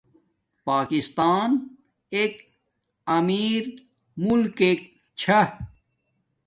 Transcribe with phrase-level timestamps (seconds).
[0.67, 1.49] پاکستان
[2.15, 2.33] ایک
[3.17, 3.63] امیر
[4.23, 4.79] مولکک
[5.19, 5.41] چھا